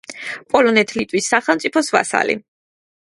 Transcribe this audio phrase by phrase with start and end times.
[0.53, 2.37] პოლონეთ-ლიტვის სახელმწიფოს ვასალი.